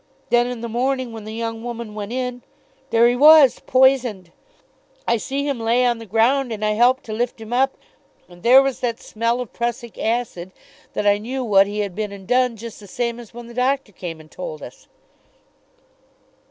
Then 0.31 0.47
in 0.47 0.61
the 0.61 0.67
morning, 0.67 1.11
when 1.11 1.25
the 1.25 1.31
young 1.35 1.61
woman 1.61 1.93
went 1.93 2.11
in, 2.11 2.41
there 2.89 3.07
he 3.07 3.15
was, 3.15 3.59
poisoned! 3.67 4.31
I 5.07 5.17
see 5.17 5.47
him 5.47 5.59
lay 5.59 5.85
on 5.85 5.99
the 5.99 6.07
ground, 6.07 6.51
and 6.51 6.65
I 6.65 6.71
helped 6.71 7.03
to 7.03 7.13
lift 7.13 7.39
him 7.39 7.53
up, 7.53 7.77
and 8.27 8.41
there 8.41 8.63
was 8.63 8.79
that 8.79 8.99
smell 8.99 9.39
of 9.41 9.53
prussic 9.53 9.99
acid 9.99 10.53
that 10.93 11.05
I 11.05 11.19
knew 11.19 11.43
what 11.43 11.67
he 11.67 11.81
had 11.81 11.93
been 11.93 12.11
and 12.11 12.27
done 12.27 12.55
just 12.57 12.79
the 12.79 12.87
same 12.87 13.19
as 13.19 13.31
when 13.31 13.45
the 13.45 13.53
doctor 13.53 13.91
came 13.91 14.19
and 14.19 14.31
told 14.31 14.63
us." 14.63 14.87